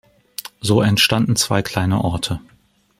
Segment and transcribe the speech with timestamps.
[0.61, 2.41] So entstanden zwei kleine Orte.